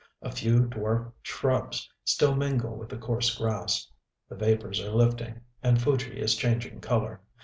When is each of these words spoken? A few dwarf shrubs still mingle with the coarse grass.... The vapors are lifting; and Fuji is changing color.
A 0.23 0.31
few 0.31 0.61
dwarf 0.67 1.11
shrubs 1.21 1.87
still 2.03 2.35
mingle 2.35 2.75
with 2.75 2.89
the 2.89 2.97
coarse 2.97 3.37
grass.... 3.37 3.87
The 4.29 4.35
vapors 4.35 4.79
are 4.81 4.89
lifting; 4.91 5.41
and 5.61 5.79
Fuji 5.79 6.19
is 6.19 6.35
changing 6.35 6.79
color. 6.81 7.21